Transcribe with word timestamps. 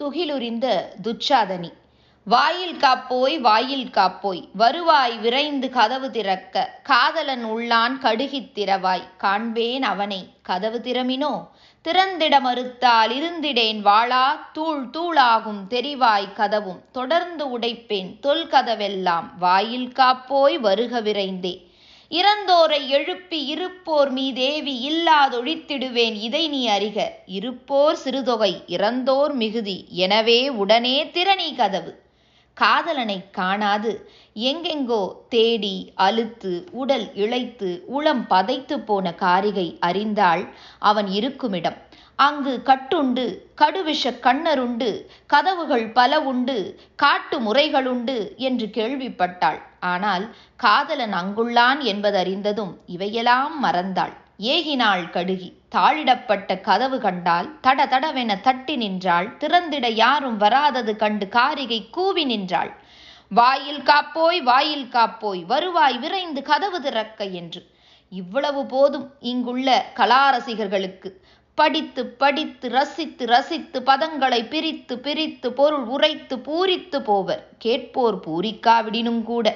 துகிலுரிந்த 0.00 0.88
துச்சாதனி. 1.02 1.72
வாயில் 2.24 2.76
காப்போய் 2.76 3.38
வாயில் 3.38 3.90
காப்போய் 3.90 4.48
வருவாய் 4.52 5.18
விரைந்து 5.18 5.70
கதவு 5.70 6.10
திறக்க 6.10 6.78
காதலன் 6.82 7.44
உள்ளான் 7.44 7.98
கடுகித் 7.98 8.50
திறவாய் 8.54 9.02
காண்பேன் 9.16 9.82
அவனை 9.82 10.28
கதவு 10.42 10.80
திறமினோ? 10.84 11.48
திறந்திட 11.82 12.40
மறுத்தால் 12.40 13.10
இருந்திடேன் 13.10 13.82
வாளா 13.82 14.24
தூள் 14.52 14.86
தூளாகும் 14.86 15.62
தெரிவாய் 15.70 16.32
கதவும் 16.32 16.80
தொடர்ந்து 16.92 17.58
உடைப்பேன் 17.58 18.16
தொல்கதவெல்லாம் 18.22 19.24
வாயில் 19.38 19.92
காப்போய் 19.94 20.58
வருக 20.58 21.00
விரைந்தே. 21.00 21.69
இறந்தோரை 22.10 22.78
எழுப்பி 22.88 23.38
இருப்போர் 23.44 24.10
மீதேவி 24.10 24.72
இல்லாதொழித்திடுவேன் 24.90 26.16
இதை 26.20 26.48
நீ 26.48 26.62
அறிக. 26.68 26.98
இருப்போர் 27.26 27.98
சிறுதொகை 28.04 28.52
இறந்தோர் 28.66 29.34
மிகுதி 29.34 29.76
எனவே 30.04 30.38
உடனே 30.62 30.96
திறனி 31.06 31.48
கதவு. 31.56 31.92
காதலனை 32.56 33.18
காணாது 33.30 33.92
எங்கெங்கோ 34.50 35.02
தேடி 35.28 35.76
அழுத்து 36.06 36.52
உடல் 36.72 37.06
இழைத்து 37.14 37.70
உளம் 37.86 38.24
பதைத்து 38.30 38.76
போன 38.78 39.12
காரிகை 39.14 39.68
அறிந்தாள் 39.80 40.42
அவன் 40.78 41.08
இருக்குமிடம். 41.10 41.78
அங்கு 42.24 42.62
கட்டுண்டு 42.64 43.24
கடுவிஷ 43.60 44.10
கண்ணருண்டு 44.20 44.88
கதவுகள் 45.26 45.86
பல 45.92 46.20
உண்டு 46.20 46.56
காட்டு 46.94 47.36
முறைகளுண்டு 47.40 48.36
என்று 48.36 48.66
கேள்விப்பட்டாள். 48.66 49.60
ஆனால் 49.80 50.24
காதலன் 50.56 51.12
அங்குள்ளான் 51.12 51.80
என்பதறிந்ததும் 51.92 52.72
இவையெல்லாம் 52.86 53.64
மறந்தாள். 53.64 54.12
ஏகினாள் 54.38 55.04
கடுகி 55.10 55.48
தாழிடப்பட்ட 55.76 56.60
கதவு 56.60 57.00
கண்டால் 57.00 57.48
தட 57.62 57.80
தடவென 57.86 58.40
தட்டி 58.40 58.76
நின்றாள். 58.76 59.36
திறந்திட 59.36 59.88
யாரும் 59.88 60.36
வராதது 60.36 60.96
கண்டு 60.96 61.28
காரிகை 61.28 61.80
கூவி 61.90 62.24
நின்றாள். 62.24 62.72
வாயில் 63.28 63.82
காப்போய் 63.82 64.40
வாயில் 64.42 64.88
காப்போய் 64.88 65.42
வருவாய் 65.46 65.98
விரைந்து 65.98 66.42
கதவு 66.42 66.80
திறக்க 66.80 67.24
என்று. 67.24 67.62
இவ்வளவு 68.12 68.66
போதும் 68.66 69.08
இங்குள்ள 69.20 69.68
கலாரசிகர்களுக்கு. 69.96 71.10
படித்து 71.60 72.06
படித்து 72.06 72.68
ரசித்து 72.68 73.26
ரசித்து 73.26 73.78
பதங்களை 73.86 74.40
பிரித்து 74.48 74.98
பிரித்து 74.98 75.52
பொருள் 75.52 75.84
உரைத்து 75.84 76.36
பூரித்து 76.36 76.98
போவர். 77.00 77.42
கேட்போர் 77.58 78.16
பூரிக்காவிடினும் 78.20 79.22
கூட. 79.22 79.46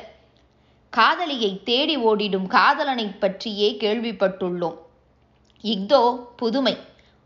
காதலியை 0.90 1.62
தேடி 1.64 1.96
ஓடிடும் 1.96 2.46
காதலனை 2.46 3.06
பற்றியே 3.06 3.76
கேள்விப்பட்டுள்ளோம். 3.80 4.76
இஃதோ 5.62 6.02
புதுமை 6.36 6.76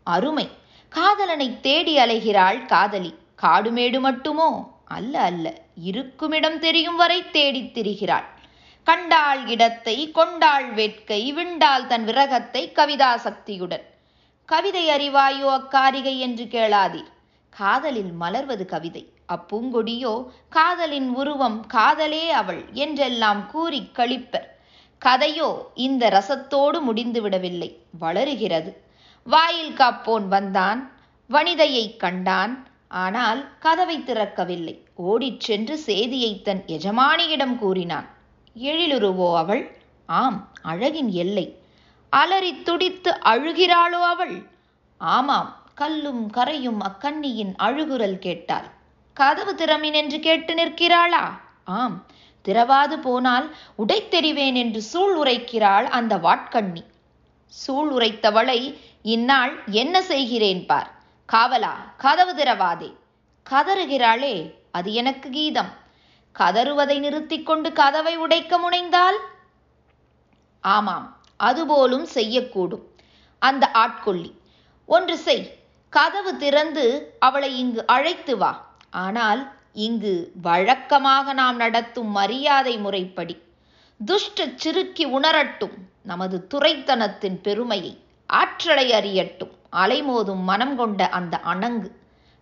அருமை. 0.03 0.47
காதலனை 0.89 1.59
தேடி 1.59 1.97
அலைகிறாள் 1.97 2.65
காதலி. 2.65 3.13
காடுமேடு 3.41 3.99
மட்டுமோ? 3.99 4.49
அல்ல 4.85 5.19
அல்ல. 5.19 5.53
இருக்குமிடம் 5.75 6.59
தெரியும் 6.59 6.95
வரை 6.95 7.19
தேடித் 7.31 7.77
திரிகிறாள். 7.77 8.27
கண்டாள் 8.83 9.45
இடத்தை 9.45 10.11
கொண்டாள் 10.11 10.73
வேட்கை 10.73 11.33
விண்டாள் 11.33 11.87
தன் 11.87 12.05
விரகத்தை 12.05 12.71
கவிதா 12.75 13.15
சக்தியுடன். 13.15 13.85
கவிதை 14.51 14.89
அறிவாயோ 14.89 15.47
அக்காரிகை 15.57 16.17
என்று 16.17 16.43
கேளாதீர். 16.43 17.09
காதலில் 17.49 18.11
மலர்வது 18.21 18.65
கவிதை. 18.65 19.13
அப்பூங்கொடியோ 19.33 20.27
காதலின் 20.49 21.09
உருவம் 21.09 21.65
காதலே 21.67 22.29
அவள் 22.31 22.65
என்றெல்லாம் 22.73 23.45
கூறி 23.45 23.89
கழிப்பர். 23.93 24.47
கதையோ 25.05 25.49
இந்த 25.73 26.09
ரசத்தோடு 26.09 26.81
முடிந்து 26.81 27.21
விடவில்லை 27.21 27.79
வளருகிறது. 27.99 28.83
வாயில் 29.23 29.75
காப்போன் 29.75 30.27
வந்தான். 30.27 30.91
வனிதையை 31.29 31.97
கண்டான். 31.97 32.67
ஆனால் 32.87 33.47
கதவை 33.59 33.97
திறக்கவில்லை. 33.99 34.75
ஓடிச் 34.95 35.39
சென்று 35.39 35.79
சேதியை 35.85 36.41
தன் 36.41 36.63
எஜமானியிடம் 36.67 37.55
கூறினான். 37.55 38.07
எழிலுருவோ 38.55 39.35
அவள்? 39.35 39.77
ஆம் 40.05 40.51
அழகின் 40.61 41.07
எல்லை. 41.07 41.47
அலறி 42.09 42.61
துடித்து 42.61 43.11
அழுகிறாளோ 43.11 43.99
அவள்? 44.13 44.45
ஆமாம் 44.97 45.63
கல்லும் 45.75 46.31
கரையும் 46.31 46.81
அக்கண்ணியின் 46.81 47.53
அழுகுரல் 47.59 48.19
கேட்டாள். 48.19 48.69
கதவு 49.13 49.53
திறமின் 49.53 49.93
என்று 49.93 50.19
கேட்டு 50.19 50.53
நிற்கிறாளா? 50.53 51.23
ஆம் 51.65 52.05
திறவாது 52.45 52.95
போனால் 53.01 53.55
உடைத்தெறிவேன் 53.77 54.55
என்று 54.55 54.81
சூள் 54.81 55.15
உரைக்கிறாள் 55.17 55.83
அந்த 55.83 56.15
வாட்கண்ணி. 56.17 56.83
சூள் 57.47 57.91
உரைத்தவளை 57.91 58.77
இந்நாள் 59.01 59.63
என்ன 59.65 60.01
செய்கிறேன் 60.01 60.65
பார்? 60.65 60.91
காவலா 61.33 61.73
கதவு 61.97 62.33
திறவாதே. 62.33 62.93
கதறுகிறாளே 63.49 64.53
அது 64.71 64.93
எனக்கு 64.93 65.29
கீதம். 65.29 65.71
கதறுவதை 66.35 66.99
நிறுத்திக் 66.99 67.45
கொண்டு 67.45 67.73
கதவை 67.73 68.17
உடைக்க 68.17 68.57
முனைந்தால்? 68.57 69.17
ஆமாம் 70.61 71.18
அதுபோலும் 71.39 72.07
செய்யக்கூடும். 72.13 72.85
அந்த 73.39 73.71
ஆட்கொள்ளி 73.73 74.31
ஒன்று 74.85 75.17
செய் 75.17 75.57
கதவு 75.89 76.37
திறந்து 76.37 77.15
அவளை 77.19 77.57
இங்கு 77.57 77.85
அழைத்து 77.85 78.37
வா. 78.37 78.51
ஆனால் 78.91 79.51
இங்கு 79.73 80.31
வழக்கமாக 80.41 81.33
நாம் 81.33 81.55
நடத்தும் 81.55 82.07
மரியாதை 82.07 82.77
முறைப்படி. 82.77 83.35
துஷ்ட 84.05 84.47
சிறுக்கி 84.55 85.05
உணரட்டும் 85.07 85.75
நமது 86.03 86.47
துறைத்தனத்தின் 86.53 87.37
பெருமையை. 87.41 87.93
ஆற்றலை 88.25 88.93
அறியட்டும் 88.93 89.53
அலைமோதும் 89.71 90.43
மனம் 90.43 90.75
கொண்ட 90.75 91.09
அந்த 91.09 91.35
அணங்கு. 91.45 91.89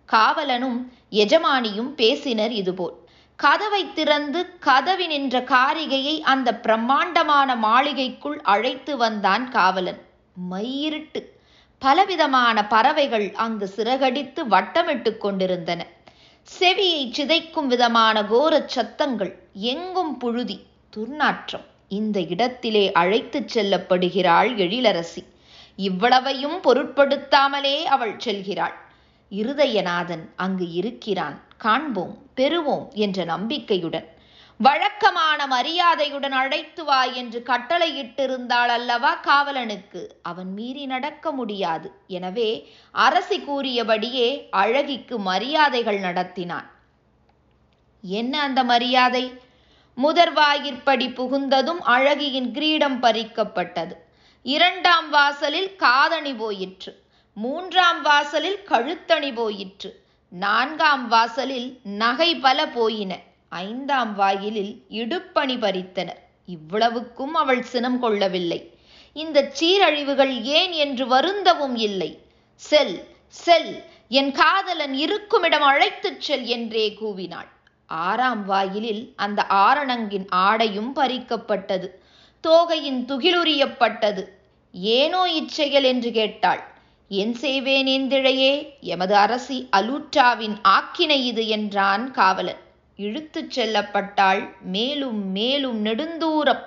காவலனும் 0.09 0.79
எஜமானியும் 1.11 1.91
பேசினர் 2.01 2.51
இதுபோல். 2.51 3.06
கதவை 3.39 3.93
திறந்து 3.93 4.59
கதவி 4.59 5.07
நின்ற 5.07 5.39
காரிகையை 5.41 6.19
அந்த 6.19 6.55
பிரம்மாண்டமான 6.55 7.55
மாளிகைக்குள் 7.55 8.41
அழைத்து 8.41 8.97
வந்தான் 8.97 9.49
காவலன். 9.49 9.99
மயிருட்டு 10.51 11.21
பலவிதமான 11.79 12.67
பறவைகள் 12.67 13.31
அங்கு 13.33 13.67
சிறகடித்து 13.67 14.45
வட்டமிட்டு 14.45 15.17
கொண்டிருந்தன. 15.17 15.85
செவியை 16.59 17.11
சிதைக்கும் 17.11 17.65
விதமான 17.65 18.23
கோரச் 18.23 18.67
சத்தங்கள் 18.67 19.39
எங்கும் 19.53 20.17
புழுதி 20.17 20.65
துர்நாற்றம் 20.97 21.65
இந்த 21.87 22.19
இடத்திலே 22.19 22.91
அழைத்துச் 22.91 23.57
செல்லப்படுகிறாள் 23.57 24.51
எழிலரசி. 24.55 25.23
இவ்வளவையும் 25.75 26.61
பொருட்படுத்தாமலே 26.61 27.83
அவள் 27.83 28.17
செல்கிறாள். 28.17 28.77
இருதயநாதன் 29.31 30.25
அங்கு 30.35 30.71
இருக்கிறான். 30.71 31.45
காண்போம் 31.57 32.17
பெறுவோம் 32.35 32.93
என்ற 32.93 33.23
நம்பிக்கையுடன். 33.23 34.15
வழக்கமான 34.57 35.47
மரியாதையுடன் 35.47 36.31
அழைத்து 36.31 36.83
வா 36.83 37.03
என்று 37.03 37.43
கட்டளையிட்டிருந்தாள் 37.45 38.67
அல்லவா 38.67 39.19
காவலனுக்கு. 39.21 40.07
அவன் 40.21 40.53
மீறி 40.53 40.85
நடக்க 40.85 41.31
முடியாது. 41.31 41.91
எனவே 42.07 42.71
அரசி 42.91 43.39
கூறியபடியே 43.39 44.49
அழகிக்கு 44.51 45.17
மரியாதைகள் 45.17 45.99
நடத்தினான். 45.99 46.69
என்ன 48.01 48.41
அந்த 48.41 48.63
மரியாதை? 48.63 49.33
முதற்வாயிற்படி 49.97 51.07
புகுந்ததும் 51.13 51.81
அழகியின் 51.85 52.51
கிரீடம் 52.51 53.03
பறிக்கப்பட்டது. 53.03 53.93
இரண்டாம் 54.43 55.09
வாசலில் 55.09 55.75
காதணி 55.75 56.33
போயிற்று. 56.33 57.03
மூன்றாம் 57.33 58.01
வாசலில் 58.01 58.59
கழுத்தணி 58.69 59.33
போயிற்று. 59.33 60.05
நான்காம் 60.29 61.07
வாசலில் 61.07 61.79
நகை 61.83 62.35
பல 62.35 62.67
போயின. 62.67 63.19
ஐந்தாம் 63.49 64.15
வாயிலில் 64.15 64.83
இடுப்பணி 64.89 65.55
பறித்தனர். 65.57 66.21
இவ்வளவுக்கும் 66.45 67.33
அவள் 67.33 67.61
சினம் 67.63 67.99
கொள்ளவில்லை. 67.99 68.77
இந்த 69.13 69.51
சீரழிவுகள் 69.59 70.41
ஏன் 70.41 70.71
என்று 70.71 71.05
வருந்தவும் 71.05 71.75
இல்லை. 71.75 72.19
செல் 72.55 73.07
செல் 73.27 73.83
என் 74.09 74.31
காதலன் 74.31 74.93
இருக்குமிடம் 74.93 75.61
அழைத்துச் 75.61 76.21
செல் 76.21 76.45
என்றே 76.45 76.97
கூவினாள். 77.01 77.49
ஆறாம் 77.87 78.45
வாயிலில் 78.45 79.13
அந்த 79.15 79.45
ஆரணங்கின் 79.49 80.29
ஆடையும் 80.29 80.95
பறிக்கப்பட்டது. 80.95 81.87
தோகையின் 82.43 83.05
துகிலுரியப்பட்டது. 83.05 84.23
ஏனோ 84.71 85.25
இச்செயல்? 85.25 85.83
என்று 85.83 86.11
கேட்டாள். 86.11 86.76
என் 87.09 87.33
செய்வேன் 87.33 87.85
எந்திழையே 87.85 88.53
எமது 88.83 89.15
அரசி 89.15 89.69
அலூற்றாவின் 89.71 90.55
ஆக்கினை 90.67 91.23
இது 91.23 91.47
என்றான் 91.47 92.11
காவலன். 92.11 92.59
இழுத்துச் 92.97 93.59
செல்லப்பட்டாள் 93.59 94.41
மேலும் 94.61 95.31
மேலும் 95.31 95.85
நெடுந்தூரம். 95.85 96.59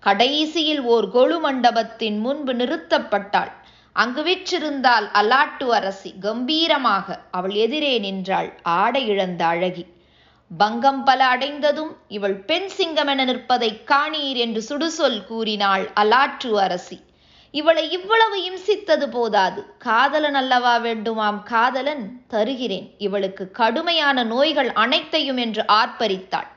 கடைசியில் 0.00 0.82
ஓர் 0.82 1.08
கொழு 1.08 1.40
மண்டபத்தின் 1.40 2.18
முன்பு 2.18 2.52
நிறுத்தப்பட்டாள். 2.54 3.52
அங்கு 3.96 4.22
விற்றிருந்தால் 4.24 5.06
அலாட்டு 5.14 5.66
அரசி 5.68 6.14
கம்பீரமாக 6.20 7.20
அவள் 7.30 7.54
எதிரே 7.54 7.98
நின்றாள் 7.98 8.60
ஆடை 8.62 9.06
இழந்த 9.06 9.46
அழகி. 9.46 9.86
பங்கம் 10.50 11.04
பல 11.04 11.26
அடைந்ததும் 11.26 11.96
இவள் 12.08 12.36
பெண் 12.44 12.68
சிங்கமென 12.78 13.24
நிற்பதைக் 13.24 13.84
காணீர் 13.86 14.36
என்று 14.36 14.62
சுடுசொல் 14.68 15.24
கூறினாள் 15.24 15.90
அலாற்று 15.96 16.52
அரசி. 16.58 16.98
இவளை 17.58 17.90
இவ்வளவு 17.90 18.36
இம்சித்தது 18.42 19.06
போதாது. 19.06 19.76
காதலன் 19.78 20.34
அல்லவா 20.34 20.78
வேண்டுமாம்? 20.78 21.42
காதலன் 21.42 22.24
தருகிறேன். 22.28 22.94
இவளுக்கு 22.98 23.50
கடுமையான 23.50 24.24
நோய்கள் 24.24 24.72
அனைத்தையும் 24.72 25.36
என்று 25.36 25.64
ஆர்ப்பரித்தாள். 25.68 26.48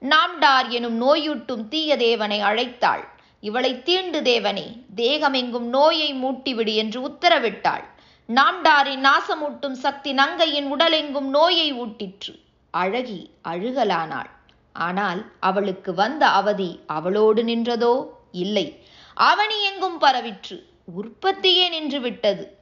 நாம்டார் 0.00 0.68
எனும் 0.68 1.02
நோயூட்டும் 1.02 1.68
தீய 1.68 1.96
தேவனை 1.96 2.40
அழைத்தாள். 2.40 3.04
இவளை 3.40 3.82
தீண்டு 3.84 4.22
தேவனே 4.22 4.84
தேகமெங்கும் 4.96 5.68
நோயை 5.68 6.14
மூட்டிவிடு 6.14 6.74
என்று 6.74 7.08
உத்தரவிட்டாள். 7.08 7.84
நாம்டாரின் 8.28 9.04
நாசமூட்டும் 9.04 9.72
சக்தி 9.72 10.12
நங்கையின் 10.12 10.76
உடலெங்கும் 10.76 11.28
நோயை 11.28 11.74
ஊட்டிற்று. 11.74 12.42
அழகி 12.70 13.30
அழுகலானாள். 13.48 14.30
ஆனால் 14.72 15.24
அவளுக்கு 15.40 15.94
வந்த 15.94 16.26
அவதி 16.26 16.80
அவளோடு 16.86 17.42
நின்றதோ? 17.42 18.06
இல்லை. 18.32 18.79
அவனி 19.20 19.62
எங்கும் 19.62 20.00
பரவிற்று. 20.00 20.62
உற்பத்தியே 20.94 21.68
நின்று 21.68 22.00
விட்டது. 22.00 22.58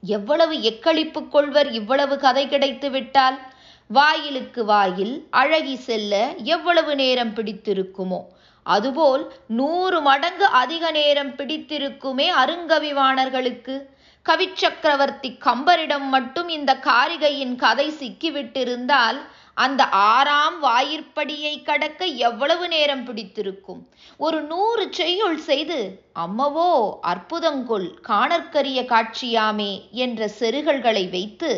எவ்வளவு 0.00 0.54
எக்களிப்பு 0.54 1.28
கொள்வர் 1.28 1.70
இவ்வளவு 1.70 2.18
கதை 2.18 2.48
கிடைத்து 2.48 2.90
விட்டால்? 2.90 3.38
வாயிலுக்கு 3.86 4.64
வாயில் 4.64 5.26
அழகி 5.30 5.76
செல்ல 5.76 6.34
எவ்வளவு 6.44 6.94
நேரம் 6.94 7.34
பிடித்திருக்குமோ? 7.34 8.20
அதுபோல் 8.62 9.32
நூறு 9.46 10.00
மடங்கு 10.00 10.44
அதிக 10.44 10.90
நேரம் 10.90 11.36
பிடித்திருக்குமே 11.36 12.30
அருங்கவிவாணர்களுக்கு. 12.44 13.82
கவிச்சக்கரவர்த்தி 14.28 15.38
கம்பரிடம் 15.38 16.08
மட்டும் 16.08 16.48
இந்த 16.48 16.78
காரிகையின் 16.82 17.56
கதை 17.56 17.90
சிக்கிவிட்டிருந்தால் 17.90 19.20
அந்த 19.62 19.82
ஆறாம் 20.10 20.58
வாயிற்படியை 20.60 21.54
கடக்க 21.62 22.04
எவ்வளவு 22.28 22.64
நேரம் 22.68 23.04
பிடித்திருக்கும்? 23.04 23.82
ஒரு 24.18 24.38
நூறு 24.42 24.84
செய்யுள் 24.90 25.38
செய்து 25.48 25.78
அம்மவோ 26.24 26.70
அற்புதங்கொள் 27.12 27.88
காணற்கரிய 28.08 28.80
காட்சியாமே 28.92 29.72
என்ற 30.04 30.28
செருகல்களை 30.38 31.04
வைத்து 31.10 31.50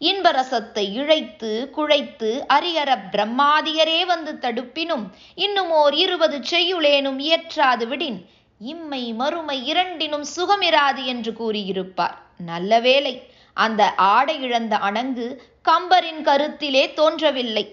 இன்பரசத்தை 0.00 0.84
இழைத்து 1.00 1.50
குழைத்து 1.76 2.30
அரியர 2.54 2.90
பிரம்மாதியரே 3.12 4.00
வந்து 4.06 4.32
தடுப்பினும் 4.38 5.04
இன்னும் 5.34 5.70
ஓர் 5.82 5.94
இருபது 5.94 6.38
செய்யுளேனும் 6.50 7.18
இயற்றாது 7.18 7.86
விடின் 7.86 8.18
இம்மை 8.60 9.02
மறுமை 9.20 9.58
இரண்டினும் 9.66 10.26
சுகமிராது 10.36 11.02
என்று 11.04 11.32
கூறியிருப்பார். 11.40 12.16
நல்ல 12.46 12.80
வேளை 12.80 13.14
அந்த 13.56 13.82
ஆடை 13.94 14.36
இழந்த 14.42 14.74
அணங்கு 14.88 15.26
கம்பரின் 15.68 16.22
கருத்திலே 16.28 16.84
தோன்றவில்லை. 16.94 17.64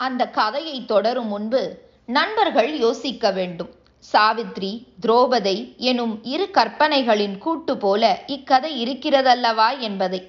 அந்த 0.00 0.22
கதையை 0.38 0.78
தொடரும் 0.84 1.26
முன்பு 1.26 1.62
நண்பர்கள் 2.08 2.70
யோசிக்க 2.78 3.30
வேண்டும். 3.30 3.70
சாவித்ரி 4.04 4.72
துரோபதை 5.02 5.54
எனும் 5.90 6.14
இரு 6.34 6.46
கற்பனைகளின் 6.52 7.36
கூட்டு 7.38 7.74
போல 7.76 8.02
இக்கதை 8.26 8.72
இருக்கிறதல்லவா 8.84 9.68
என்பதை. 9.78 10.20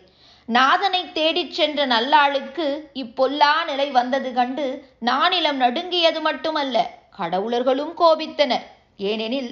நாதனை 0.49 1.01
தேடிச் 1.11 1.55
சென்ற 1.57 1.87
நல்லாளுக்கு 1.87 2.67
இப்பொல்லா 2.93 3.51
நிலை 3.65 3.87
வந்தது 3.91 4.29
கண்டு 4.33 4.65
நானிலம் 5.05 5.59
நடுங்கியது 5.63 6.21
மட்டுமல்ல 6.21 6.77
கடவுளர்களும் 7.19 7.93
கோபித்தனர். 8.01 8.65
ஏனெனில் 9.09 9.51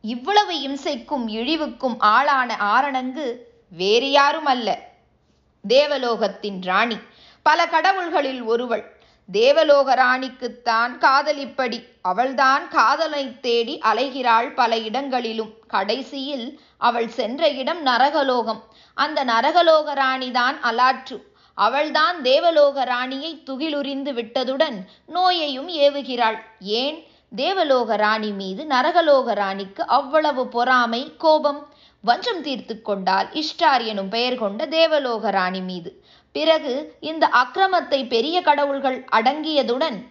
இவ்வளவு 0.00 0.54
இம்சைக்கும் 0.54 1.28
இழிவுக்கும் 1.28 1.96
ஆளான 1.98 2.56
ஆரணங்கு 2.56 3.34
வேறு 3.70 4.10
யாரும் 4.10 4.44
அல்ல 4.44 4.78
தேவலோகத்தின் 5.68 6.62
ராணி. 6.62 6.96
பல 7.42 7.66
கடவுள்களில் 7.66 8.42
ஒருவள். 8.42 8.96
தேவலோக 9.32 9.94
ராணிக்குத்தான் 9.94 10.98
காதலிப்படி 10.98 11.84
அவள்தான் 12.02 12.68
காதலை 12.68 13.40
தேடி 13.40 13.78
அலைகிறாள் 13.78 14.54
பல 14.54 14.78
இடங்களிலும். 14.78 15.52
கடைசியில் 15.66 16.60
அவள் 16.78 17.08
சென்ற 17.08 17.48
இடம் 17.48 17.86
நரகலோகம். 17.86 18.60
அந்த 18.94 19.24
நரகலோக 19.24 19.94
ராணிதான் 19.94 20.58
அலாற்று. 20.62 21.22
அவள்தான் 21.54 22.22
தேவலோக 22.22 22.84
ராணியை 22.84 23.42
துகிலுரிந்து 23.46 24.12
விட்டதுடன் 24.12 24.76
நோயையும் 25.06 25.68
ஏவுகிறாள். 25.68 26.38
ஏன்? 26.60 27.07
தேவலோக 27.34 27.96
ராணி 27.96 28.30
மீது 28.30 28.64
நரகலோக 28.64 29.34
ராணிக்கு 29.34 29.86
அவ்வளவு 29.86 30.48
பொறாமை 30.48 31.16
கோபம். 31.16 31.68
வஞ்சம் 32.00 32.42
தீர்த்து 32.42 32.82
கொண்டால் 32.82 33.28
இஷ்டார் 33.32 33.84
எனும் 33.84 34.08
பெயர் 34.08 34.38
கொண்ட 34.38 34.66
தேவலோக 34.66 35.30
ராணி 35.30 35.60
மீது. 35.60 36.04
பிறகு 36.32 36.96
இந்த 37.00 37.30
அக்கிரமத்தை 37.32 38.08
பெரிய 38.08 38.40
கடவுள்கள் 38.40 39.04
அடங்கியதுடன் 39.12 40.06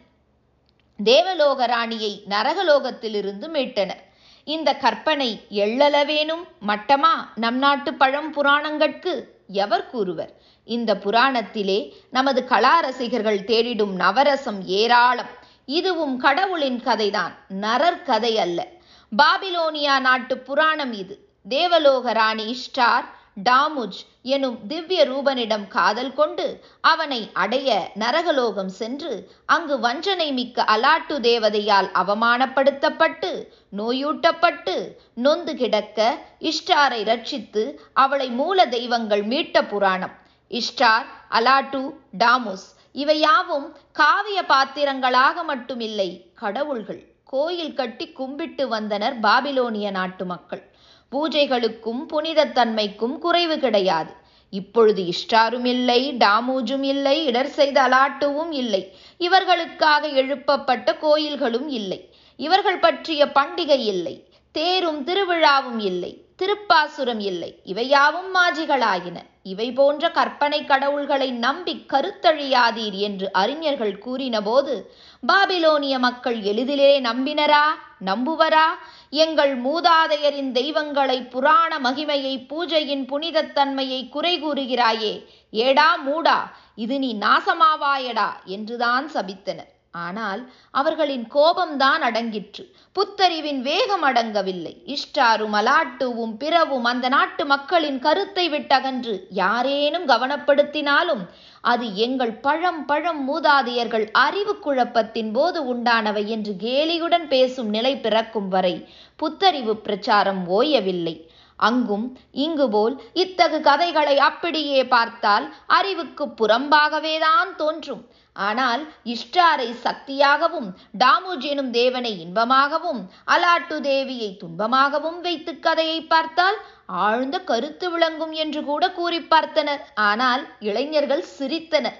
தேவலோக 1.03 1.65
ராணியை 1.65 2.23
நரகலோகத்திலிருந்து 2.29 3.47
மீட்டனர். 3.47 4.03
இந்த 4.43 4.75
கற்பனை 4.75 5.45
எள்ளளவேனும் 5.51 6.43
மட்டமா? 6.67 7.13
நம் 7.35 7.57
நாட்டு 7.57 7.93
பழம் 7.93 8.33
புராணங்கட்கு? 8.33 9.23
எவர் 9.47 9.89
கூறுவர்? 9.89 10.33
இந்த 10.63 10.95
புராணத்திலே 10.95 11.91
நமது 12.09 12.45
கலாரசிகர்கள் 12.49 13.43
தேடிடும் 13.45 13.95
நவரசம் 13.95 14.63
ஏராளம். 14.65 15.36
இதுவும் 15.67 16.17
கடவுளின் 16.17 16.79
கதைதான். 16.83 17.33
நரர் 17.61 18.03
கதை 18.03 18.39
அல்ல. 18.39 18.67
பாபிலோனியா 19.11 19.99
நாட்டு 19.99 20.37
புராணம் 20.37 20.93
இது. 20.93 21.15
தேவலோக 21.49 22.13
ராணி 22.13 22.45
இஷ்டார் 22.51 23.07
டாமுஜ் 23.49 23.97
எனும் 24.21 24.67
திவ்ய 24.67 25.01
ரூபனிடம் 25.05 25.67
காதல் 25.67 26.13
கொண்டு 26.13 26.45
அவனை 26.81 27.29
அடைய 27.33 27.91
நரகலோகம் 27.99 28.71
சென்று 28.79 29.11
அங்கு 29.45 29.79
வஞ்சனை 29.79 30.31
மிக்க 30.31 30.65
அலாட்டு 30.75 31.19
தேவதையால் 31.19 31.89
அவமானப்படுத்தப்பட்டு 31.93 33.31
நோயூட்டப்பட்டு 33.77 34.75
நொந்து 35.13 35.55
கிடக்க 35.55 36.17
இஷ்டாரை 36.39 37.03
ரட்சித்து 37.11 37.65
அவளை 37.93 38.29
மூல 38.29 38.65
தெய்வங்கள் 38.65 39.25
மீட்ட 39.25 39.67
புராணம். 39.67 40.15
இஷ்டார் 40.51 41.07
அலாட்டு 41.31 41.81
டாமுஸ் 42.17 42.67
இவையாவும் 43.01 43.75
காவிய 43.91 44.43
பாத்திரங்களாக 44.43 45.55
மட்டுமில்லை 45.55 46.09
கடவுள்கள். 46.33 47.01
கோயில் 47.23 47.73
கட்டி 47.73 48.05
கும்பிட்டு 48.11 48.67
வந்தனர் 48.67 49.19
பாபிலோனிய 49.19 49.91
நாட்டு 49.91 50.25
மக்கள். 50.25 50.63
பூஜைகளுக்கும் 51.11 52.01
புனிதத்தன்மைக்கும் 52.13 53.17
குறைவு 53.17 53.59
கிடையாது. 53.59 54.11
இப்பொழுது 54.49 55.03
இஷ்டாரும் 55.03 55.65
இல்லை 55.65 56.17
டாமூஜும் 56.17 56.83
இல்லை 56.83 57.25
இடர் 57.25 57.49
செய்த 57.49 57.81
அலாட்டுவும் 57.81 58.51
இல்லை. 58.51 58.97
இவர்களுக்காக 59.17 60.07
எழுப்பப்பட்ட 60.07 60.97
கோயில்களும் 60.97 61.69
இல்லை. 61.69 61.99
இவர்கள் 62.35 62.79
பற்றிய 62.79 63.25
பண்டிகை 63.25 63.79
இல்லை. 63.93 64.15
தேரும் 64.51 65.05
திருவிழாவும் 65.05 65.79
இல்லை. 65.79 66.26
திருப்பாசுரம் 66.37 67.19
இல்லை. 67.19 67.59
இவையாவும் 67.63 68.35
மாஜிகளாயின. 68.35 69.15
இவை 69.43 69.71
போன்ற 69.71 70.11
கற்பனை 70.11 70.65
கடவுள்களை 70.65 71.31
நம்பி 71.31 71.85
கருத்தழியாதீர் 71.93 72.91
என்று 72.91 73.31
அறிஞர்கள் 73.31 74.01
கூறினபோது 74.05 74.91
பாபிலோனிய 75.27 75.99
மக்கள் 75.99 76.41
எளிதிலே 76.41 77.01
நம்பினரா? 77.01 77.65
நம்புவரா? 78.05 78.67
எங்கள் 79.09 79.61
மூதாதையரின் 79.61 80.51
தெய்வங்களை 80.51 81.21
புராண 81.21 81.79
மகிமையை 81.79 82.45
பூஜையின் 82.47 83.05
புனிதத்தன்மையை 83.05 84.09
குறை 84.09 84.43
கூறுகிறாயே. 84.43 85.25
ஏடா 85.51 85.99
மூடா? 86.07 86.51
இது 86.75 86.99
நீ 86.99 87.15
நாசமாவாயடா? 87.15 88.29
என்றுதான் 88.45 89.09
சபித்தனர். 89.13 89.75
ஆனால் 89.91 90.41
அவர்களின் 90.71 91.23
கோபம்தான் 91.33 92.01
அடங்கிற்று. 92.07 92.63
புத்தறிவின் 92.95 93.61
வேகம் 93.61 94.03
அடங்கவில்லை. 94.03 94.73
இஷ்டாரும் 94.85 95.55
அலாட்டுவும் 95.59 96.33
பிறவும் 96.37 96.83
அந்த 96.83 97.07
நாட்டு 97.07 97.45
மக்களின் 97.45 97.99
கருத்தை 97.99 98.49
விட்டகன்று 98.49 99.15
யாரேனும் 99.29 100.07
கவனப்படுத்தினாலும் 100.07 101.23
அது 101.61 101.95
எங்கள் 101.95 102.33
பழம் 102.33 102.85
பழம் 102.85 103.21
மூதாதையர்கள் 103.29 104.05
அறிவு 104.11 104.55
குழப்பத்தின் 104.59 105.31
போது 105.31 105.75
உண்டானவை 105.75 106.25
என்று 106.25 106.53
கேலியுடன் 106.59 107.27
பேசும் 107.27 107.69
நிலை 107.69 107.97
பிறக்கும் 107.97 108.47
வரை 108.47 108.75
புத்தறிவு 109.15 109.75
பிரச்சாரம் 109.77 110.49
ஓயவில்லை. 110.49 111.15
அங்கும் 111.57 112.05
இங்கு 112.31 112.69
போல் 112.69 112.95
இத்தகு 113.13 113.61
கதைகளை 113.61 114.17
அப்படியே 114.29 114.85
பார்த்தால் 114.85 115.45
அறிவுக்கு 115.67 116.25
புறம்பாகவேதான் 116.39 117.51
தோன்றும். 117.55 118.03
ஆனால் 118.35 118.81
இஷ்டாரை 119.13 119.69
சக்தியாகவும் 119.85 120.67
டாமுஜ் 120.97 121.45
எனும் 121.51 121.71
தேவனை 121.71 122.11
இன்பமாகவும் 122.25 123.01
அலாட்டு 123.27 123.77
தேவியை 123.89 124.31
துன்பமாகவும் 124.43 125.19
வைத்து 125.19 125.59
கதையை 125.59 126.01
பார்த்தால் 126.01 126.57
ஆழ்ந்த 126.85 127.37
கருத்து 127.39 127.89
விளங்கும் 127.91 128.31
என்று 128.31 128.63
கூட 128.63 128.91
கூறி 128.91 129.19
பார்த்தனர். 129.19 129.81
ஆனால் 130.09 130.43
இளைஞர்கள் 130.59 131.25
சிரித்தனர். 131.37 131.97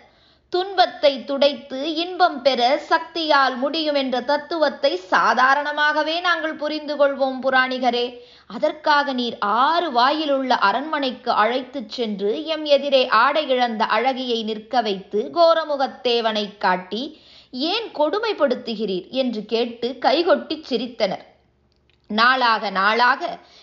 துன்பத்தை 0.54 1.24
துடைத்து 1.24 1.80
இன்பம் 1.94 2.42
பெற 2.42 2.78
சக்தியால் 2.90 3.56
முடியும் 3.56 3.96
என்ற 3.96 4.22
தத்துவத்தை 4.22 4.92
சாதாரணமாகவே 5.12 6.16
நாங்கள் 6.20 6.56
புரிந்து 6.56 6.96
கொள்வோம் 6.96 7.40
புராணிகரே. 7.42 8.06
அதற்காக 8.50 9.14
நீர் 9.14 9.38
ஆறு 9.40 9.92
வாயிலுள்ள 9.92 10.52
அரண்மனைக்கு 10.70 11.32
அழைத்துச் 11.32 11.90
சென்று 11.90 12.32
எம் 12.46 12.66
எதிரே 12.66 13.08
ஆடை 13.08 13.44
இழந்த 13.50 13.86
அழகியை 13.86 14.40
நிற்க 14.44 14.82
வைத்து 14.82 15.22
கோரமுகத்தேவனை 15.34 16.46
காட்டி 16.58 17.04
ஏன் 17.72 17.88
கொடுமைப்படுத்துகிறீர்? 17.94 19.08
என்று 19.22 19.46
கேட்டு 19.46 19.90
கைகொட்டிச் 20.02 20.68
சிரித்தனர். 20.70 21.26
நாளாக 22.10 22.70
நாளாக 22.70 23.22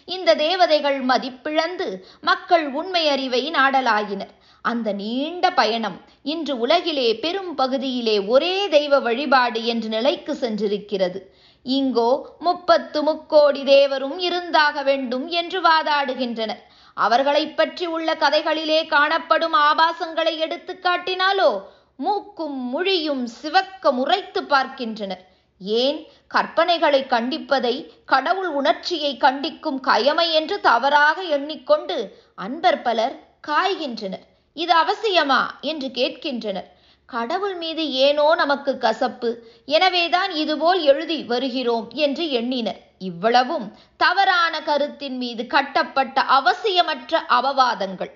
இந்த 0.09 0.31
தேவதைகள் 0.35 0.99
மதிப்பிழந்து 1.05 1.87
மக்கள் 2.21 2.67
உண்மை 2.73 3.05
அறிவை 3.09 3.43
நாடலாகினர் 3.51 4.33
அந்த 4.65 4.93
நீண்ட 4.93 5.53
பயணம் 5.53 6.01
இன்று 6.23 6.59
உலகிலே 6.59 7.19
பெரும் 7.19 7.55
பகுதியிலே 7.55 8.19
ஒரே 8.19 8.69
தெய்வ 8.69 8.99
வழிபாடு 8.99 9.65
என்று 9.65 9.89
நிலைக்கு 9.89 10.33
சென்றிருக்கிறது. 10.33 11.21
இங்கோ 11.65 12.23
முப்பத்து 12.39 13.03
முக்கோடி 13.03 13.63
தேவரும் 13.63 14.19
இருந்தாக 14.19 14.83
வேண்டும் 14.83 15.29
என்று 15.29 15.61
வாதாடுகின்றனர். 15.61 16.63
அவர்களைப் 16.95 17.57
பற்றி 17.57 17.87
உள்ள 17.87 18.15
கதைகளிலே 18.15 18.87
காணப்படும் 18.87 19.55
ஆபாசங்களை 19.55 20.39
எடுத்து 20.39 20.79
காட்டினாலோ 20.83 21.63
மூக்கும் 21.97 22.59
முழியும் 22.65 23.25
சிவக்க 23.25 23.93
முறைத்து 23.93 24.45
பார்க்கின்றனர். 24.45 25.25
ஏன்? 25.59 26.07
கற்பனைகளை 26.35 27.07
கண்டிப்பதை 27.07 27.93
கடவுள் 28.07 28.49
உணர்ச்சியை 28.49 29.17
கண்டிக்கும் 29.21 29.81
கயமை 29.83 30.33
என்று 30.33 30.61
தவறாக 30.61 31.23
எண்ணிக்கொண்டு 31.23 31.97
அன்பர் 32.35 32.83
பலர் 32.83 33.17
காய்கின்றனர். 33.49 34.33
இது 34.55 34.75
அவசியமா? 34.75 35.47
என்று 35.61 35.89
கேட்கின்றனர். 35.89 36.73
கடவுள் 37.07 37.55
மீது 37.55 37.93
ஏனோ 37.93 38.35
நமக்கு 38.35 38.79
கசப்பு. 38.79 39.43
எனவேதான் 39.65 40.31
இதுபோல் 40.31 40.83
எழுதி 40.83 41.23
வருகிறோம் 41.23 41.91
என்று 41.93 42.31
எண்ணினர். 42.31 42.81
இவ்வளவும் 42.99 43.77
தவறான 43.97 44.63
கருத்தின் 44.63 45.17
மீது 45.17 45.47
கட்டப்பட்ட 45.47 46.23
அவசியமற்ற 46.23 47.23
அவவாதங்கள். 47.29 48.11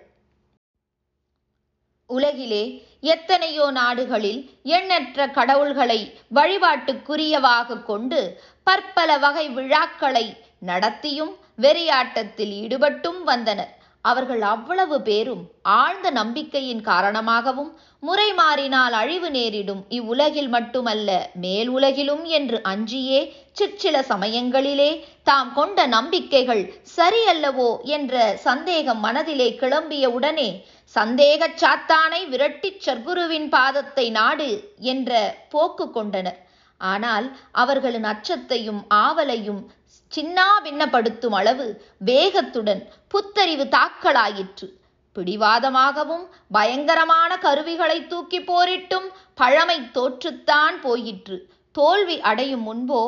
உலகிலே 2.06 2.88
எத்தனையோ 3.00 3.70
நாடுகளில் 3.70 4.50
எண்ணற்ற 4.62 5.28
கடவுள்களை 5.28 6.18
வழிபாட்டுக்குரியவாக 6.34 7.82
கொண்டு 7.82 8.40
பற்பல 8.62 9.18
வகை 9.18 9.48
விழாக்களை 9.48 10.36
நடத்தியும் 10.66 11.34
வெறியாட்டத்தில் 11.60 12.52
ஈடுபட்டும் 12.62 13.22
வந்தனர். 13.22 13.77
அவர்கள் 14.10 14.42
அவ்வளவு 14.50 14.96
பேரும் 15.02 15.42
ஆழ்ந்த 15.78 16.08
நம்பிக்கையின் 16.10 16.82
காரணமாகவும் 16.82 17.70
முறை 18.02 18.26
மாறினால் 18.32 18.92
அழிவு 18.92 19.28
நேரிடும் 19.30 19.82
இவ்வுலகில் 19.88 20.48
மட்டுமல்ல 20.48 21.10
மேல் 21.40 21.68
உலகிலும் 21.68 22.24
என்று 22.38 22.58
அஞ்சியே 22.72 23.20
சிற்சில 23.52 24.02
சமயங்களிலே 24.10 24.90
தாம் 25.22 25.52
கொண்ட 25.52 25.86
நம்பிக்கைகள் 25.86 26.62
சரியல்லவோ 26.96 27.70
என்ற 27.96 28.14
சந்தேகம் 28.46 29.00
மனதிலே 29.00 29.48
கிளம்பிய 29.60 30.06
உடனே 30.08 30.48
சந்தேகச் 30.96 31.58
சாத்தானை 31.62 32.20
விரட்டிச் 32.30 32.82
சர்க்குருவின் 32.86 33.48
பாதத்தை 33.48 34.06
நாடு 34.10 34.50
என்ற 34.92 35.10
போக்கு 35.50 35.86
கொண்டனர். 35.90 36.38
ஆனால் 36.80 37.26
அவர்களின் 37.52 38.04
அச்சத்தையும் 38.04 38.80
ஆவலையும் 38.98 39.60
சின்னாபின்னப்படுத்தும் 40.16 41.36
அளவு 41.40 41.66
வேகத்துடன் 42.04 42.82
புத்தறிவு 43.08 43.64
தாக்கலாயிற்று. 43.76 44.66
பிடிவாதமாகவும் 45.16 46.26
பயங்கரமான 46.52 47.38
கருவிகளை 47.38 48.06
தூக்கி 48.06 48.40
போரிட்டும் 48.40 49.08
பழமை 49.34 49.78
தோற்றுத்தான் 49.92 50.76
போயிற்று. 50.80 51.38
தோல்வி 51.72 52.20
அடையும் 52.20 52.64
முன்போ 52.68 53.02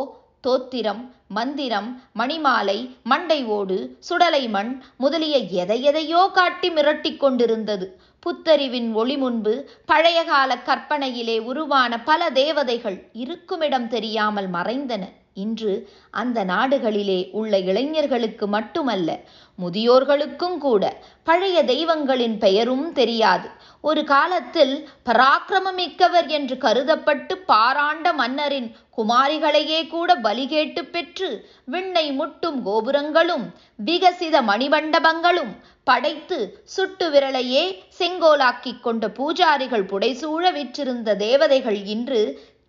தோத்திரம் 0.47 1.03
மந்திரம் 1.29 1.89
மணிமாலை 2.19 2.77
மண்டை 3.05 3.45
ஓடு 3.45 3.77
சுடலை 3.99 4.49
மண் 4.49 4.83
முதலிய 4.97 5.37
எதை 5.63 5.83
எதையோ 5.83 6.23
காட்டி 6.33 6.71
மிரட்டிக் 6.71 7.17
கொண்டிருந்தது. 7.17 7.87
புத்தறிவின் 8.27 8.89
ஒளி 8.93 9.17
முன்பு 9.17 9.55
பழையகால 9.93 10.57
கற்பனையிலே 10.65 11.39
உருவான 11.41 12.01
பல 12.01 12.31
தேவதைகள் 12.31 12.99
இருக்குமிடம் 13.13 13.89
தெரியாமல் 13.89 14.51
மறைந்தன. 14.51 15.05
இன்று 15.35 15.91
அந்த 16.11 16.45
நாடுகளிலே 16.45 17.31
உள்ள 17.31 17.59
இளைஞர்களுக்கு 17.59 18.47
மட்டுமல்ல 18.47 19.19
முதியோர்களுக்கும் 19.59 20.59
கூட 20.59 21.03
பழைய 21.23 21.65
தெய்வங்களின் 21.65 22.39
பெயரும் 22.39 22.93
தெரியாது. 22.93 23.49
ஒரு 23.81 24.05
காலத்தில் 24.05 24.89
பராக்கிரமமிக்கவர் 25.05 26.27
என்று 26.27 26.57
கருதப்பட்டு 26.57 27.35
பாராண்ட 27.49 28.13
மன்னரின் 28.13 28.75
குமாரிகளையே 28.97 29.89
கூட 29.89 30.17
பலி 30.17 30.47
கேட்டு 30.47 30.85
பெற்று 30.85 31.47
விண்ணை 31.65 32.13
முட்டும் 32.13 32.63
கோபுரங்களும் 32.63 33.55
விகசித 33.87 34.43
மணிமண்டபங்களும் 34.43 35.53
படைத்து 35.85 36.61
சுட்டு 36.65 37.11
விரலையே 37.11 37.63
செங்கோலாக்கிக் 37.99 38.81
கொண்ட 38.81 39.09
பூஜாரிகள் 39.09 39.87
புடைசூழ 39.87 40.53
விற்றிருந்த 40.53 41.17
தேவதைகள் 41.17 41.85
இன்று 41.85 42.21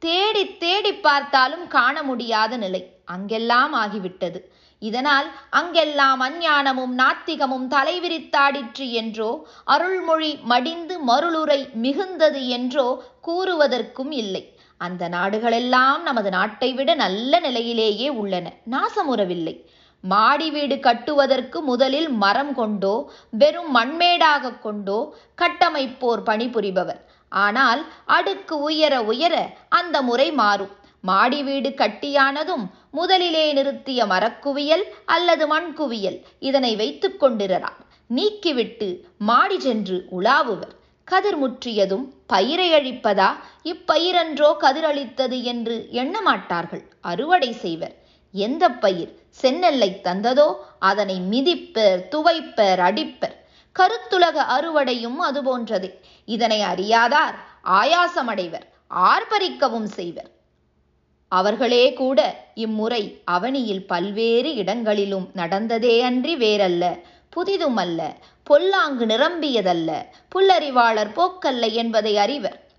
தேடி 0.01 0.43
தேடி 0.63 0.91
பார்த்தாலும் 1.05 1.65
காண 1.67 1.96
முடியாத 2.03 2.58
நிலை. 2.58 2.81
அங்கெல்லாம் 3.05 3.74
ஆகிவிட்டது. 3.74 4.39
இதனால் 4.81 5.27
அங்கெல்லாம் 5.50 6.22
அஞ்ஞானமும் 6.27 6.93
நாத்திகமும் 7.01 7.67
தலைவிரித்தாடிற்று 7.74 8.86
என்றோ 9.01 9.29
அருள்மொழி 9.65 10.31
மடிந்து 10.51 10.96
மருளுரை 11.10 11.60
மிகுந்தது 11.84 12.41
என்றோ 12.58 12.88
கூறுவதற்கும் 13.27 14.13
இல்லை. 14.22 14.43
அந்த 14.81 15.10
நாடுகளெல்லாம் 15.10 16.01
நமது 16.01 16.29
நாட்டை 16.29 16.72
விட 16.74 16.89
நல்ல 16.96 17.39
நிலையிலேயே 17.39 18.10
உள்ளன. 18.22 18.48
நாசமுறவில்லை. 18.72 19.55
மாடி 20.03 20.48
வீடு 20.51 20.75
கட்டுவதற்கு 20.79 21.58
முதலில் 21.62 22.10
மரம் 22.24 22.53
கொண்டோ 22.55 22.96
வெறும் 23.41 23.72
மண்மேடாக 23.75 24.53
கொண்டோ 24.60 25.00
கட்டமைப்போர் 25.41 26.24
பணிபுரிபவர். 26.29 27.01
ஆனால் 27.31 27.85
அடுக்கு 28.05 28.59
உயர 28.59 29.01
உயர 29.01 29.35
அந்த 29.69 30.01
முறை 30.01 30.31
மாறும். 30.31 30.75
மாடி 31.01 31.43
வீடு 31.43 31.69
கட்டியானதும் 31.69 32.65
முதலிலே 32.91 33.53
நிறுத்திய 33.53 34.05
மரக்குவியல் 34.05 34.83
அல்லது 35.05 35.45
மண்குவியல் 35.47 36.19
இதனை 36.39 36.75
வைத்துக் 36.75 37.23
கொண்டிரலாம். 37.23 37.79
நீக்கிவிட்டு 38.15 38.89
மாடி 39.17 39.59
சென்று 39.59 40.05
உலாவுவர். 40.21 40.75
கதிர் 41.03 41.39
முற்றியதும் 41.43 42.05
பயிரை 42.27 42.67
அழிப்பதா? 42.73 43.29
இப்பயிரன்றோ 43.63 44.50
கதிரளித்தது 44.61 45.41
என்று 45.41 45.88
எண்ணமாட்டார்கள் 45.91 46.83
அறுவடை 47.01 47.51
செய்வர். 47.53 47.95
எந்த 48.33 48.69
பயிர்? 48.69 49.13
செந்நெல்லை 49.41 49.91
தந்ததோ? 50.03 50.53
அதனை 50.79 51.19
மிதிப்பர் 51.19 52.07
துவைப்பர் 52.11 52.81
அடிப்பர். 52.89 53.35
கருத்துலக 53.79 54.45
அறுவடையும் 54.57 55.17
அதுபோன்றதே. 55.31 55.93
இதனை 56.25 56.61
அறியாதார் 56.61 57.35
ஆயாசமடைவர் 57.63 58.67
ஆர்ப்பரிக்கவும் 58.95 59.83
செய்வர். 59.83 60.29
அவர்களே 61.27 61.93
கூட 61.93 62.49
இம்முறை 62.53 63.21
அவனியில் 63.25 63.87
பல்வேறு 63.87 64.53
இடங்களிலும் 64.53 65.29
நடந்ததே 65.33 66.01
அன்றி 66.01 66.35
வேறல்ல. 66.35 66.99
புதிதுமல்ல 67.35 68.15
பொல்லாங்கு 68.43 69.05
நிரம்பியதல்ல 69.05 70.05
புல்லறிவாளர் 70.35 71.13
போக்கல்ல 71.15 71.71
என்பதை 71.71 72.17
அறிவர். 72.17 72.69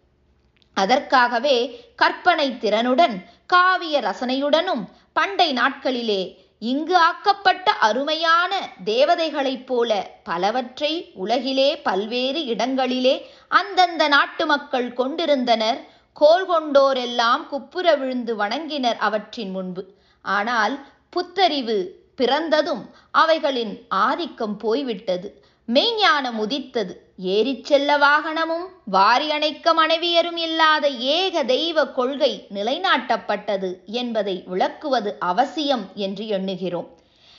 அதற்காகவே 0.75 1.85
கற்பனை 1.97 2.51
திறனுடன் 2.51 3.25
காவிய 3.47 4.01
ரசனையுடனும் 4.01 4.85
பண்டை 5.13 5.53
நாட்களிலே 5.53 6.42
இங்கு 6.71 6.97
ஆக்கப்பட்ட 6.97 7.73
அருமையான 7.73 8.69
தேவதைகளைப் 8.85 9.67
போல 9.67 10.11
பலவற்றை 10.25 11.11
உலகிலே 11.15 11.79
பல்வேறு 11.79 12.45
இடங்களிலே 12.45 13.15
அந்தந்த 13.49 14.09
நாட்டு 14.09 14.47
மக்கள் 14.47 14.93
கொண்டிருந்தனர். 14.93 15.81
கோல் 16.13 16.47
கொண்டோரெல்லாம் 16.49 17.47
குப்புற 17.47 17.95
விழுந்து 17.95 18.37
வணங்கினர் 18.37 18.97
அவற்றின் 18.99 19.51
முன்பு. 19.51 19.85
ஆனால் 20.23 20.87
புத்தறிவு 21.11 22.01
பிறந்ததும் 22.17 22.91
அவைகளின் 23.11 23.87
ஆதிக்கம் 23.89 24.57
போய்விட்டது. 24.57 25.42
மெய்ஞானம் 25.69 26.39
உதித்தது. 26.39 26.95
ஏறிச் 27.17 27.65
செல்ல 27.65 27.99
வாகனமும் 27.99 28.65
வாரி 28.85 29.31
அணைக்க 29.31 29.75
மனைவியரும் 29.75 30.37
இல்லாத 30.37 30.89
ஏக 30.89 31.45
தெய்வ 31.45 31.87
கொள்கை 31.87 32.47
நிலைநாட்டப்பட்டது 32.55 33.85
என்பதை 33.87 34.43
விளக்குவது 34.47 35.17
அவசியம் 35.19 35.89
என்று 35.95 36.25
எண்ணுகிறோம். 36.25 36.89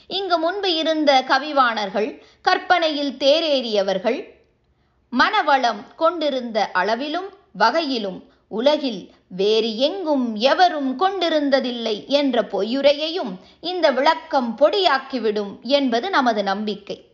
இங்கு 0.06 0.38
முன்பு 0.38 0.74
இருந்த 0.74 1.24
கவிவாணர்கள் 1.28 2.22
கற்பனையில் 2.40 3.16
தேரேறியவர்கள் 3.18 4.32
மனவளம் 5.12 5.82
கொண்டிருந்த 5.96 6.70
அளவிலும் 6.72 7.28
வகையிலும் 7.52 8.32
உலகில் 8.48 9.10
வேறு 9.28 9.78
எங்கும் 9.78 10.36
எவரும் 10.36 11.00
கொண்டிருந்ததில்லை 11.00 12.06
என்ற 12.06 12.42
பொய்யுரையையும் 12.42 13.32
இந்த 13.60 13.90
விளக்கம் 13.90 14.56
பொடியாக்கிவிடும் 14.58 15.60
என்பது 15.60 16.10
நமது 16.10 16.42
நம்பிக்கை. 16.42 17.12